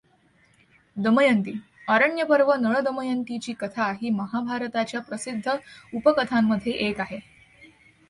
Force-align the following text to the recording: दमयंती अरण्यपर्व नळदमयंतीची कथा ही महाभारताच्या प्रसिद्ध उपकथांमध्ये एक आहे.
दमयंती 0.97 1.53
अरण्यपर्व 1.87 2.51
नळदमयंतीची 2.53 3.53
कथा 3.53 3.91
ही 4.01 4.09
महाभारताच्या 4.09 5.01
प्रसिद्ध 5.01 5.55
उपकथांमध्ये 5.93 6.71
एक 6.87 6.99
आहे. 7.01 7.19